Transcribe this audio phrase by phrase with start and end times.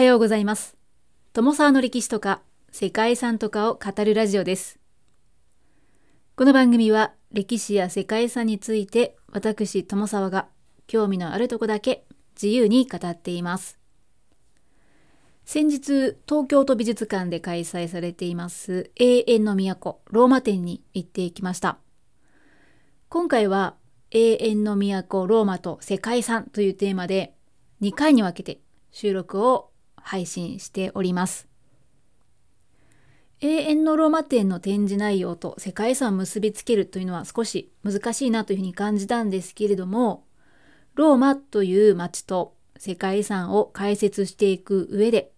[0.00, 0.78] はようございます。
[1.34, 2.40] 友沢の歴史とか
[2.72, 4.78] 世界遺産とかを語るラジオです。
[6.36, 10.48] この番組は歴史や世界遺産について私友沢が
[10.86, 13.78] 興味のあるとこだけ自由に語っています。
[15.44, 21.76] 先日東京都美術館で開催されています永遠の都ローマ展に行ってきました。
[23.10, 23.74] 今回は
[24.12, 27.34] 永遠の都ローマと世界遺産というテーマで
[27.82, 29.69] 2回に分けて収録を
[30.02, 31.48] 配信しております。
[33.40, 40.26] 永遠のローマ展の展示内容と世界遺産を結びつけるというのは少し難しいなというふうに感じたんですけれども、
[40.94, 45.32] ローマという街と世界遺産を解説していく上で、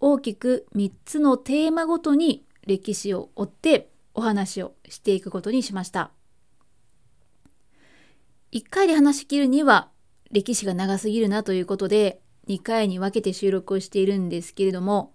[0.00, 6.10] 大きく3つのテーマごとに歴史を追ってお話をしていくことにしました。
[8.52, 9.90] 1回で話し切るには
[10.30, 15.12] 歴史が長すぎるなということで2回に分けて収録をしているんですけれども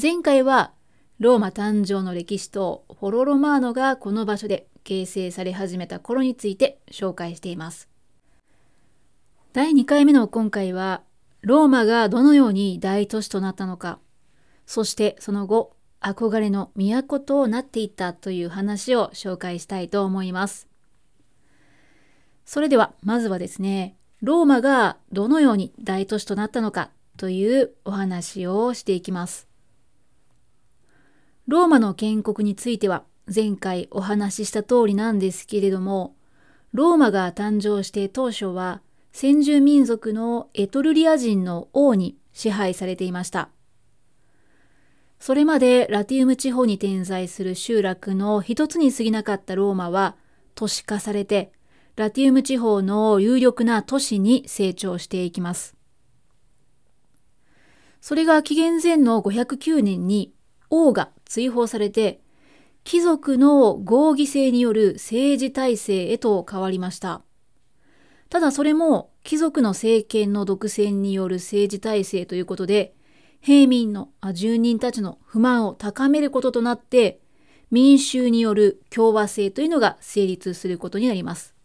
[0.00, 0.72] 前回は
[1.18, 7.88] ローマ誕生の歴史とフォロロマーノがこの場所で形成され始めた頃について紹介しています。
[9.52, 11.02] 第2回目の今回は
[11.42, 13.98] ローマがどのように大都市となったのか
[14.64, 20.68] そしてその後憧れの都となっていったという話を紹介したいと思います。
[22.44, 29.48] それではまずはですねローマがどのように大都市となったのかというお話をしていきます。
[31.46, 33.04] ローマの建国については
[33.34, 36.14] 前回お話しした通りなんですけれども、
[36.72, 38.82] ローマが誕生して当初は
[39.12, 43.48] 先住民族のエトルリア人の王に支配されていました。
[45.18, 50.16] それまでラティウム地方に点在する集落の一つに過ぎなかったローマは
[50.54, 51.52] 都市化されて
[52.00, 55.76] ラティウム地方の有力な都市に成長していきます。
[58.00, 60.32] それが紀元前の509年に
[60.70, 62.22] 王が追放されて
[62.84, 67.20] 貴族の合議制による政治体制へと変わりました。
[68.30, 72.94] ただそれも貴族の政権の独占による政治体制ということで
[73.42, 77.20] 平民の住人たちの不満を高めることとなって
[77.70, 81.59] 民衆による共和制というのが成立することになります。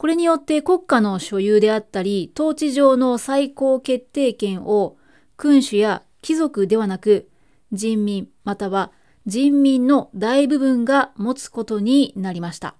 [0.00, 4.96] これによって国家の所有であったり、統治上の最高決定権を
[5.36, 7.28] 君主や貴族ではなく、
[7.70, 8.92] 人民または
[9.26, 12.76] 人民の大部分が持つことになりました。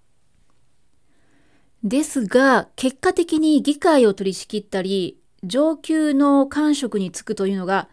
[1.85, 7.91] ですが、結果的に議会を取り仕切ったり、上級の官職に就くというのが、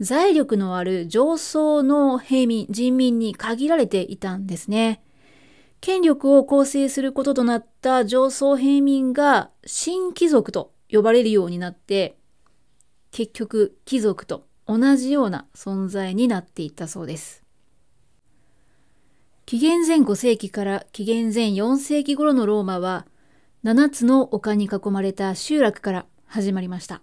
[0.00, 5.00] 財力のある上層の平民、人民に限られていたんですね。
[5.84, 12.16] 権力を構成することとなった上層平民が新貴族と呼ばれるようになって
[13.10, 17.44] 結局貴族と同じような存在になっていったそうです。
[19.44, 23.06] 紀元前5世紀から紀元前4世紀頃のローマは
[23.62, 27.02] 7つの丘に囲まれた集落から始まりました。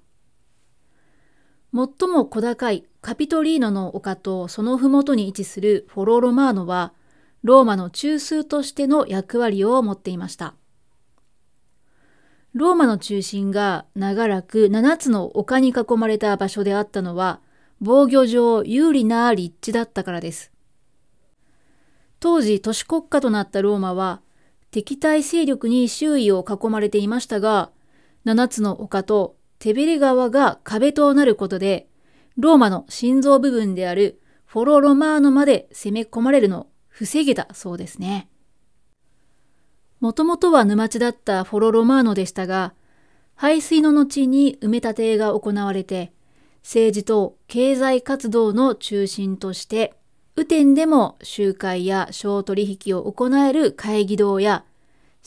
[1.72, 6.96] 最も小高いカピトリーノの丘とその麓に位置するフォロロマーノは
[7.44, 10.54] ローマの中枢としての役割を持っていました。
[12.54, 17.40] ローマの中心が長らく7つの丘に囲まれた場所であったのは
[17.80, 20.52] 防御上有利な立地だったからです。
[22.20, 24.22] 当時都市国家となったローマは
[24.70, 27.72] 敵対勢力に周囲を囲まれていましたが
[28.26, 31.88] 7つの丘とテベレ川が壁となることで
[32.38, 36.68] ローマの心臓部分であるフォロロマーノまで攻め込まれるの
[37.02, 38.30] 防げたそうですね。
[40.00, 42.76] もともとは沼地だったフォロロマーノでしたが、
[43.34, 46.14] 排水の後に埋め立てが行われて、
[46.62, 49.96] 政治と経済活動の中心として、
[50.36, 54.64] 雨天でも集会や商取引を行える会議堂や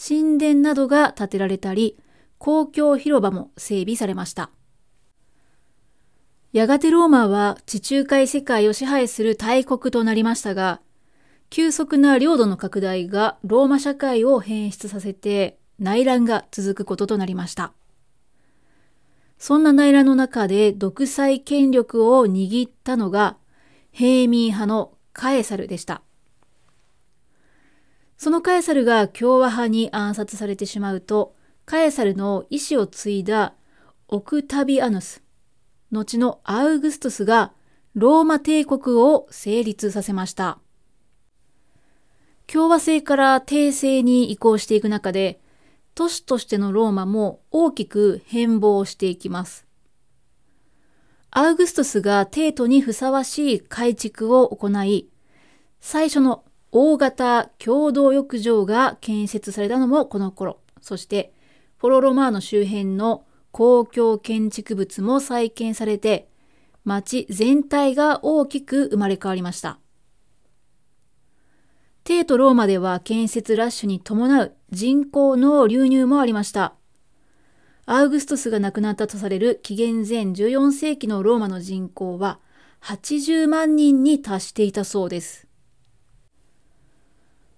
[0.01, 1.99] 神殿などが建てられたり、
[2.39, 4.51] 公共広場も整備されました。
[6.53, 10.81] やがてローマは地中海世界を支配する大国となりましたが、
[11.55, 17.73] 急速な領土の拡大がローマ社会を変質させて内乱が続くこととなりました。
[19.39, 23.37] そんな内乱の中で独裁権力を握ったのが
[23.93, 26.03] 平民派のカエサルでした。
[28.19, 31.37] そのカエサルが共和派に暗殺されてしまうと、
[31.67, 33.55] カエサルの意志を継いだ
[34.09, 35.23] オクタビアヌス、
[35.93, 37.53] 後のアウグストゥスが
[37.95, 40.59] ローマ帝国を成立させました。
[42.47, 45.41] 共和制から帝政に移行していく中で、
[45.95, 49.67] 都市としてのローマも大きく変貌していきます。
[51.31, 55.09] アウグストスが帝都にふさわしい改築を行い、
[55.81, 61.33] 最初の大型共同浴場が建設されたのもこの頃、そして
[61.79, 66.29] フォロロマーノ周辺の公共建築物も再建されて、
[66.85, 69.79] 町全体が大きく生まれ変わりました。
[72.05, 76.75] 帝都ローマでは建設ラッシュに伴う人口の流入もありました。
[77.87, 82.41] アウグストスが亡くなったとされる紀元前14世紀のローマの人口は
[82.83, 85.49] 80万人に達していたそうです。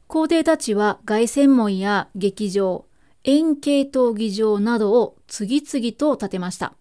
[0.06, 2.86] 皇帝たちは凱旋門や劇場、
[3.24, 6.74] 円形闘技場などを次々と建てました。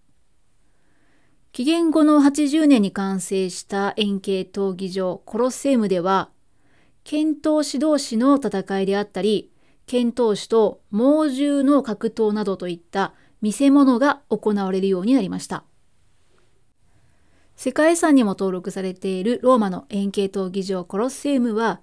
[1.51, 6.29] 紀元後の80年に完成した円形闘技場コロッセウムでは、
[7.05, 9.51] 剣闘士同士の戦いであったり、
[9.85, 13.13] 剣闘士と猛獣の格闘などといった
[13.43, 15.65] 見せ物が行われるようになりました。
[17.55, 21.79] 世界遺産にも登録されているローマの円形闘技場コロッセウムは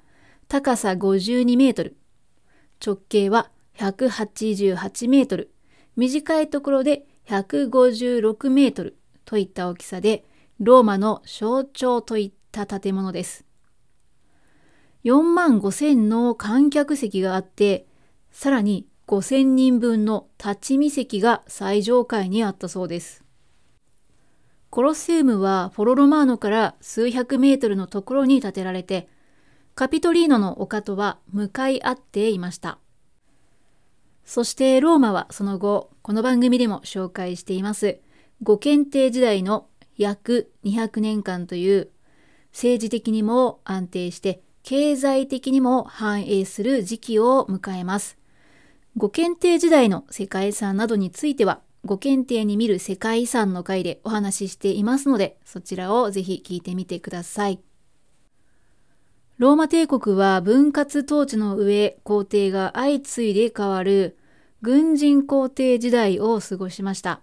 [0.49, 1.97] 高さ52メートル、
[2.85, 5.53] 直径は188メートル、
[5.95, 10.25] 短いところで156メートルといった大きさで
[10.59, 13.52] ローマの象徴といった建物です。
[15.05, 17.87] 4万5千の観客席があって、
[18.31, 23.25] さらに5000人分の立ち見席が最上階にあったそうです。
[24.71, 29.09] コロッセウムはフォロロマーノから数百メートルのところに建てられて、
[29.75, 32.79] カピトリーノの丘とは向かい合っていました。
[34.25, 38.01] そしてローマはその後、この番組でも紹介しています、
[38.43, 39.67] 五検定時代の
[39.97, 41.91] 約200年間という
[42.53, 48.17] 政治的にも安定して経済的にも繁栄する時期を迎えます。
[48.97, 57.61] ご検定時代の世界遺産などについては、ご検定に見る世界遺産の回でお話ししていますので、そちらをぜひ聞いてみてください。
[59.38, 64.17] ローマ帝国は分割統治の上、皇帝が相次いで変わる
[64.61, 67.20] 軍人皇帝時代を過ごしました。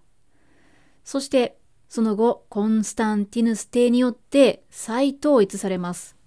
[1.05, 1.57] そして、
[1.87, 6.18] その後、コンスタンティヌス帝によって再統一されます。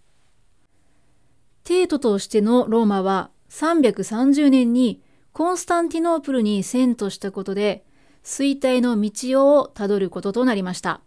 [1.64, 5.00] 帝都としてのローマは330年に
[5.32, 7.84] コンスタンティノープルに遷都したことで
[8.24, 11.00] 衰退の道をたどることとなりました。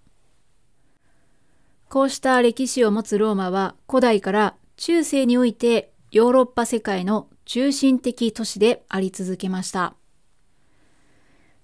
[1.90, 9.96] こうした歴史を持つローマは古代から中世においてヨーロッパ世界の中心的都市であり続けました。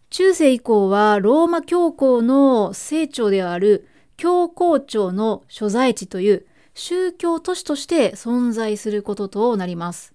[0.09, 3.87] 中世以降はローマ教皇の聖庁である
[4.17, 10.13] 教皇庁の所在地という宗教都市として存在することとなります。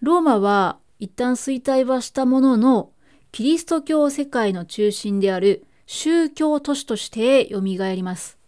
[0.00, 2.92] ローマは一旦衰退はしたものの、
[3.30, 8.38] キリスト教世界の中心である宗教都市として蘇ります。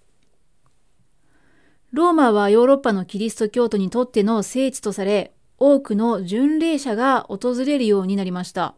[1.92, 8.74] ローマはヨーロッパのキリスト教徒にとっての聖地とされ、多くの巡礼者が訪れるようになりました。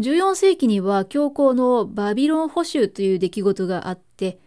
[0.00, 4.38] 14世紀には教皇のバビロン捕囚という出来事があって、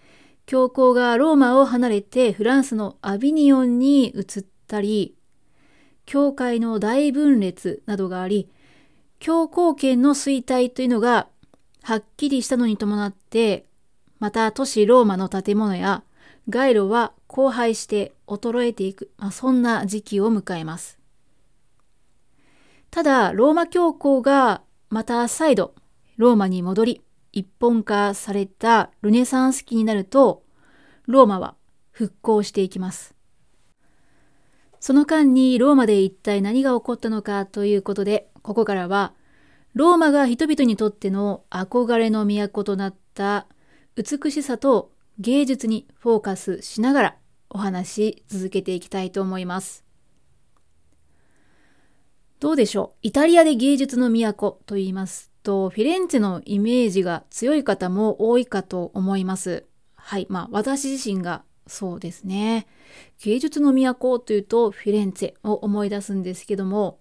[0.46, 5.16] 教皇がローマを離れてフランスのアビニオンに移ったり、
[6.06, 8.50] 教会の大分裂などがあり、
[9.20, 11.28] 教皇権の衰退というのが
[11.82, 13.66] はっきりしたのに伴って、
[14.20, 16.04] また都市ローマの建物や
[16.50, 20.98] 街路は荒廃して衰えていく、まあ、そんな時期を迎えます。
[22.90, 25.76] ただ、ローマ教皇がまた再度
[26.18, 27.02] ローマに戻り
[27.32, 30.44] 一本化されたルネサンス期になると
[31.06, 31.56] ローマは
[31.92, 33.16] 復興していきます。
[34.80, 39.14] その間にローマで一体何が起こったのかということでここからは
[39.74, 43.48] ローマが人々にとっての憧れの都となった
[43.96, 47.16] 美しさと芸術にフォーカスしながら
[47.50, 49.87] お話し続けていきたいと思います。
[52.40, 52.98] どうでしょう？
[53.02, 59.66] イタリアで芸術の都と言いますと、フィレンツェのイメージが強い方も多いかと思います。
[59.96, 60.28] はい。
[60.30, 62.68] まあ、私自身がそうですね。
[63.24, 67.00] 芸術の都というとフィレンツェを思い出すんですけども、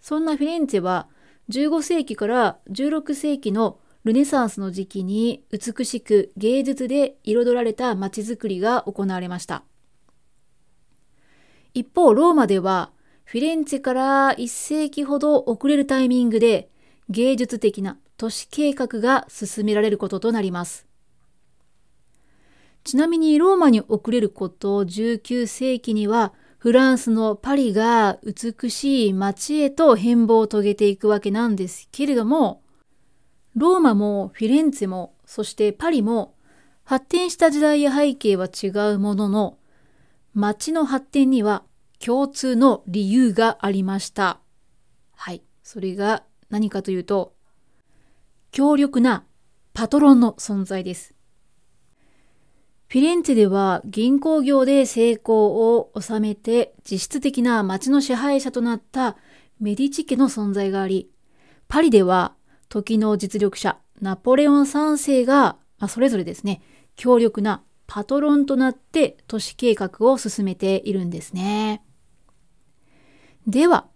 [0.00, 1.08] そんなフィレンツェは
[1.50, 9.62] 15世紀から16世紀のルネサンスの時期に美しく芸術で彩られた街づくりが行われました。
[11.74, 12.92] 一方、ローマでは
[13.24, 16.68] フィレンツェから1世紀ほど遅れるタイミングで
[17.08, 20.86] 芸術的な都市計画が進められることとなります。
[22.84, 32.62] ちなみにローマに遅れること19世紀にはフランスのパリが美しい街へと変貌を遂げていくわけなんですけれども
[33.56, 36.34] ローマもフィレンツェもそしてパリも
[36.84, 39.58] 発展した時代や背景は違うものの
[40.34, 41.64] 街の発展には
[41.98, 44.40] 共通の理由がありました。
[45.14, 45.42] はい。
[45.62, 47.34] それが何かというと
[48.52, 49.24] 強力な
[49.72, 51.14] パトロンの存在です。
[52.86, 59.16] フィレンツェでは銀行業で成功を収めて実質的な町の支配者となった
[59.58, 61.10] メディチ家の存在があり、
[61.66, 62.34] パリでは
[62.68, 66.62] 時の実力者ナポレオン3世が、まあ、それぞれですね、
[66.94, 71.82] 強力なパトロンとなって都市計画を進めているんですね。
[73.46, 73.86] では、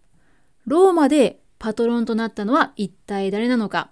[0.66, 3.90] ローマでパトロンとなったのは一体誰なのか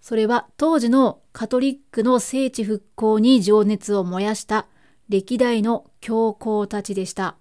[0.00, 4.66] それは当時のカトリックの聖地復興に情熱を燃やした
[5.08, 7.36] 歴代の教皇たちでした。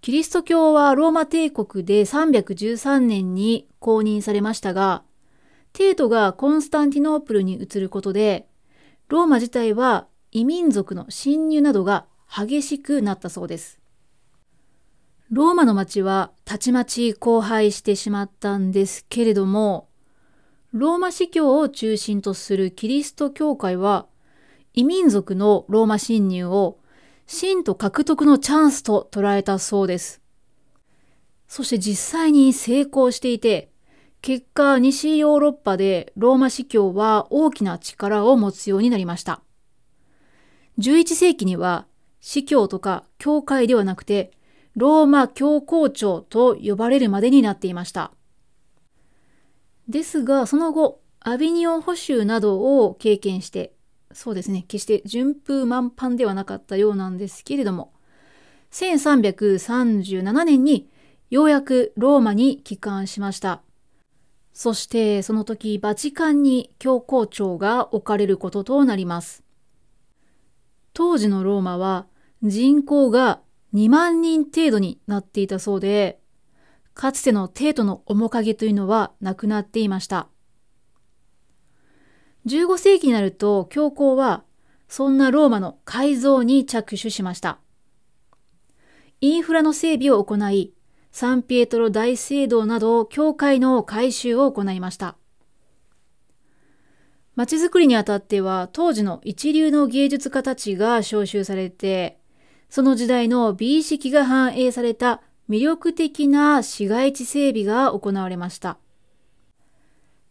[0.00, 5.02] キリスト教はローマ帝国で313年に公認されましたが、
[5.72, 8.47] 帝都がコンスタンティノープルに移ることで、
[9.08, 13.78] ローマ自体は異民族の侵入などが激しくなったそうです。
[15.30, 19.88] ローマの町はたちまち荒廃してしまったんですけれども、
[20.72, 24.06] ローマ司教を中心とするキリスト教会は、
[24.74, 26.78] 異民族のローマ侵入を
[27.26, 30.20] 信徒獲得のチャンスと捉えたそうです。
[31.46, 33.70] そして実際に成功していて、
[34.20, 39.42] 結果西ヨーロッパでローマ司教は大きな力を持つようになりました。
[40.78, 41.86] 11世紀には
[42.20, 44.32] 司教とか教会ではなくて
[44.76, 48.12] ローマ教皇庁と呼ばれるまでになっていました。
[49.88, 53.72] ですが、その後、アビニオン保守などを経験して、
[54.12, 57.92] そうですね、決して順風満帆ではなかったようなんですけれども、
[58.70, 60.88] 1337年に
[61.30, 63.62] ようやくローマに帰還しました。
[64.58, 69.44] そしてその時バチカンに教皇庁が置かれることとなります。
[70.92, 72.08] 当時のローマは
[72.42, 73.40] 人口が
[73.72, 76.18] 2万人程度になっていたそうで、
[76.92, 80.26] かつての帝都の面影というのはなくなっていました。
[82.46, 84.42] 15世紀になると教皇は
[84.88, 87.60] そんなローマの改造に着手しました。
[89.20, 90.74] インフラの整備を行い、
[91.18, 95.16] サンピエトロ大聖堂など教会の改修を行いました。
[97.34, 102.20] 街づくりにあたっては当時の一流の芸術家たちが招集されて
[102.70, 105.20] その時代の美意識が反映された
[105.50, 108.78] 魅力的な市街地整備が行われました。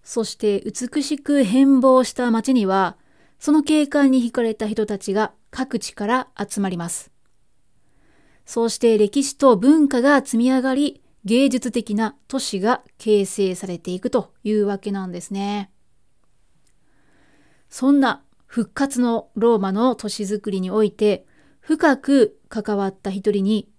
[0.03, 2.96] そして美しく変貌した街には、
[3.39, 7.17] その景観に惹かれた人たちが各地から集まります。
[8.48, 15.70] そうして歴史と文化が積み上がり、芸術的な都市が形成されていくというわけなんですね。
[17.70, 21.25] そんな復活のローマの都市づくりにおいて、
[21.60, 23.70] 深く関わった一人に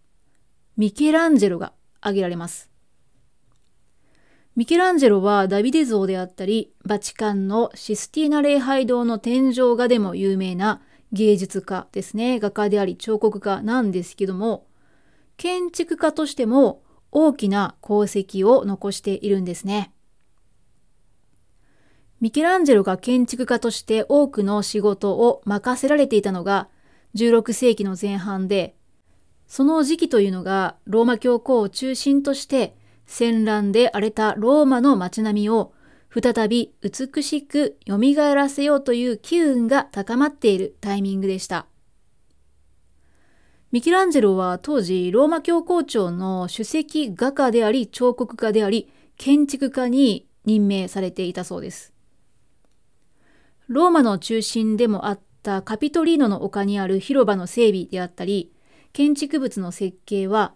[0.76, 1.72] ミケランジェロが
[2.02, 2.70] 挙げられます。
[4.54, 12.38] ミケランジェロはダビデ像であったり、バチカンのシスティーナ礼拝堂の天井画でも有名な芸術家ですね。
[12.40, 14.66] 画家であり彫刻家なんですけども、
[15.36, 19.92] 建築家としても大きな功績を残しているんですね。
[22.20, 26.68] ミケランジェロが建築家として多くの仕事を任せられていたのが
[27.14, 28.76] 16世紀の前半で、
[29.46, 35.72] その時期というのがローマ教皇を中心として戦乱で荒れたローマの街並みを
[36.10, 37.98] 再び美しく蘇
[38.34, 41.66] らせようという機運が高まっているタイミングでした。
[43.70, 51.92] ミケランジェロは当時ローマ教皇庁の首席画家であり彫刻家であり建築家に任命されていたそうです。
[53.68, 58.50] ローマの中心でもあったカピトリーノの丘にある広場の整備であったり、
[58.94, 60.54] 建築物の設計は、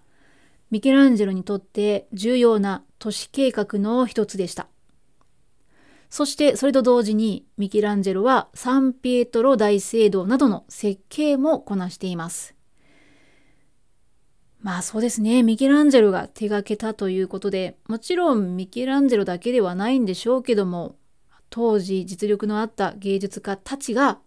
[0.70, 4.68] ミケランジェロにとって重要な都市計画の一つでした。
[6.12, 12.54] そしてそれと同時にミケランジェロはサンピエトロ大聖堂などの設計もこなしています。
[14.60, 20.96] まあそうですね、ミケランジェロが手がけたということで、もちろんミケランジェロだけではないんでしょうけども、
[21.48, 24.18] 当時実力のあった芸術家たちが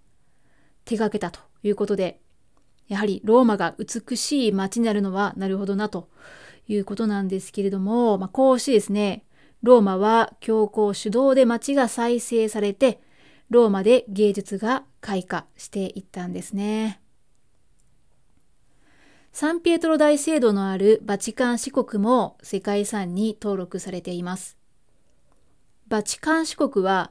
[0.85, 2.19] 手がけたということで、
[2.87, 6.09] やはりローマが美しい街になるのはなるほどなと
[6.67, 9.23] いうことなんですけれども、まあ、こうしてですね、
[9.65, 13.01] ローマは教皇主導で街が再生されて、
[13.49, 17.01] ローマで芸術が開花していったんですね。
[19.31, 24.55] サンピエトロ大聖堂のあるバチカン市国も世界遺産に登録されています。
[25.87, 27.09] バチカン市国は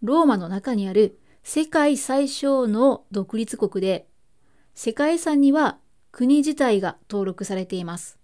[0.00, 4.06] ローマの中にある世界最小の独立国で
[4.76, 5.78] 世界遺産には
[6.12, 8.16] 国自体が登録されています。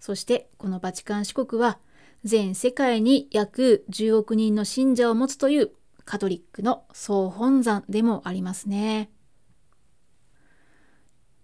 [0.00, 1.78] そしてこのバチカン市国は
[2.24, 5.72] 全世界に約10億人の信者を持つという
[6.06, 9.10] カトリックの総本山でもありますね。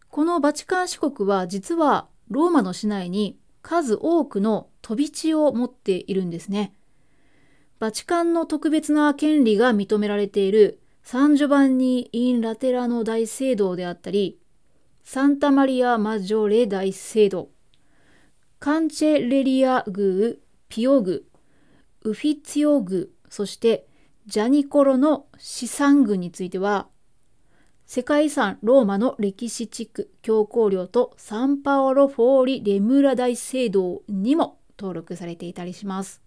[0.08, 6.74] このバチカン市国は実はローマの市内に数多くの飛び地を持っているんですね。
[7.78, 14.38] バチカンの特別な権利が認められているサンジョバンニ・イン・ラテラの大聖堂であったり、
[15.04, 17.48] サンタマリア・マジョレ大聖堂、
[18.58, 20.34] カンチェレリア宮、
[20.70, 21.18] ピオ宮、
[22.04, 23.86] ウフィツィオ宮、そして
[24.26, 26.86] ジャニコロの資産群については、
[27.86, 36.22] 世界遺産ローマの歴史地区教皇領とサンパオロ・フォーリ・レムーラ大聖堂にも登録されていたりします。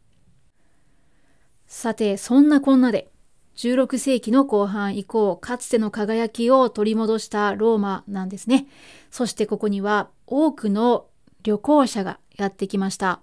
[1.66, 3.14] さて、そんなこんなで、
[3.56, 8.68] 16世紀の後半以降、かつての輝きを取り戻したローマなんですね。
[9.10, 11.08] そしてここには多くの
[11.44, 13.22] 旅行者がやってきました。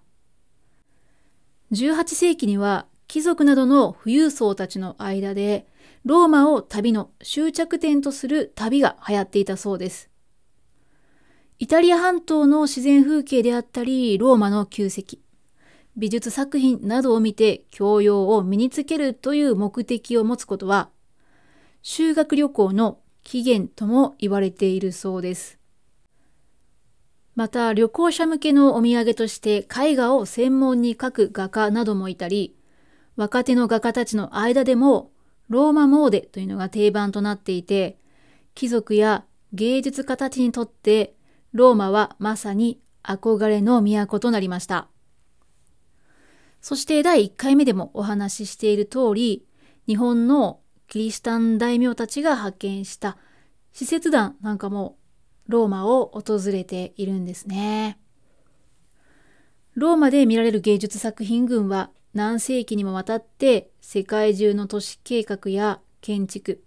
[1.73, 5.67] 18世紀には貴族などの富裕層たちの間で
[6.05, 10.11] ローマを旅の終着点とする旅が流行っていたそうです。
[11.59, 15.19] イタリア半島の自然風景であったり、ローマの旧跡、
[15.95, 20.89] 美術作品などを見て教養を身につけるという目的を持つことは、
[21.83, 25.60] 修学旅行の起源とも言われているそうです。
[27.41, 32.55] また旅行者向けのお土産として絵画を専門に描く画家などもいたり、
[33.17, 35.11] 若手の画家たちの間でも
[35.49, 37.99] ローマモーデというのが定番となっていて、
[38.55, 39.25] 貴族や
[39.55, 41.15] 芸術家たちにとって
[41.55, 44.89] ローマはまさに憧れの都となりました。
[46.61, 49.47] そして第1回目でもお話ししている通り、
[49.87, 53.17] 日本のキリシタン大名たちが派遣した
[53.73, 54.99] 使節団なんかも
[55.51, 57.99] ローマを訪れているんですね。
[59.75, 66.63] ローマで見られる芸術作品群は何世紀にもわたって世界中の都市計画や建築、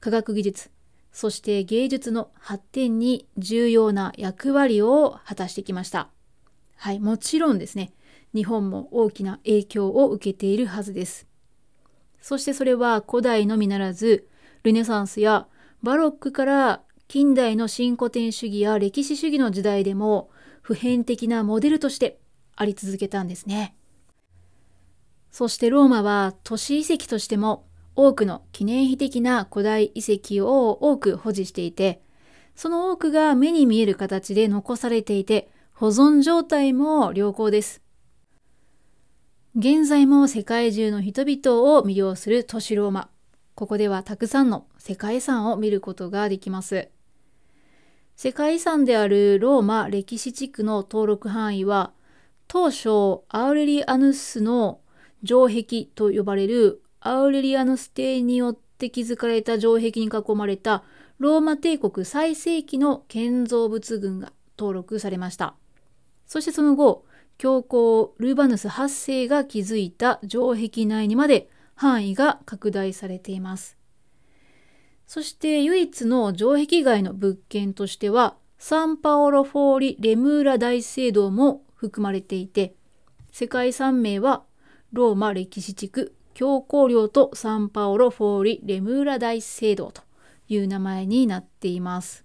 [0.00, 0.70] 科学技術、
[1.12, 6.08] そして芸術の発展に重要な役割を果たしてきました。
[6.76, 7.92] はい、もちろんですね、
[8.34, 11.28] 日本も大きな影響を受けているはずです。
[12.20, 14.26] そしてそれは古代のみならず、
[14.64, 15.46] ルネサンスや
[15.82, 20.30] バロックから近代の新古典主義や歴史主義の時代でも
[20.62, 22.18] 普遍的なモデルとして
[22.56, 23.76] あり続けたんですね。
[25.30, 32.02] そしてローマは都市遺跡としても多くの記念碑的な古代遺跡を多く保持していて、
[32.56, 37.82] その多くが目に見える形で残されていて、保存状態も良好です。
[39.56, 43.10] 現在も世界中の人々を魅了する都市ローマ。
[43.54, 46.88] ここではたくさんの世界遺産を見ることができます。
[48.16, 51.92] 世界遺産であるローマ歴史地区の登録範囲は、
[52.46, 54.80] 当初アウレリアヌスの
[55.24, 60.84] 城壁と呼ばれるアウレリアヌス帝によって築かれた城壁に囲まれた
[61.18, 65.54] ローマ帝国最盛期の建造物群が登録されました。
[66.26, 67.04] そしてその後、
[67.36, 73.76] 教皇ルーバヌス8世が築いた城壁内にまで範囲が拡大されています。
[75.06, 82.74] そして唯一の城壁外の物件としては、サンパオロ・フォーリ・レムーラ大聖堂も含まれていて、
[83.30, 84.44] 世界遺産名は
[84.92, 90.02] ローマ歴史地区教皇領とサンパオロ・フォーリ・レムーラ大聖堂と
[90.48, 92.24] いう名前になっています。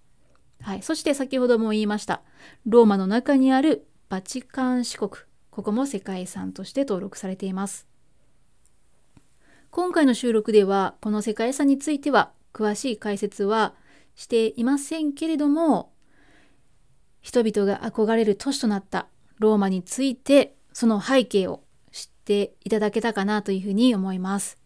[0.61, 0.81] はい。
[0.81, 2.21] そして先ほども言いました。
[2.65, 5.11] ローマの中にあるバチカン四国。
[5.51, 7.87] ここも世界遺産として登録されています。
[9.71, 13.73] 今回の収録では、この世界遺産については詳しい解説は
[14.15, 15.91] していませんけれども、
[17.21, 19.07] 人々が憧れる都市となった
[19.39, 24.57] ローマについて、その背景を知っていただけたかなというふうに思います。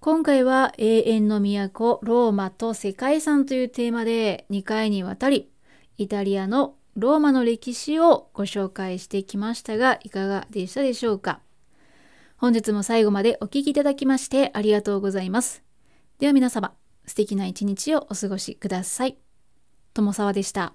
[0.00, 5.50] 今回は永遠の都ローマと世界遺産というテーマで2回にわたり
[5.96, 11.40] イタリアのローマの歴史をご紹介してきましたがいかがでしたでしょうか？
[12.36, 15.67] 本日も最後までお聴きいただきましてありがとうございます。
[16.18, 16.74] では皆様
[17.06, 19.16] 素敵な一日をお過ごしください。
[19.94, 20.74] 友沢でした。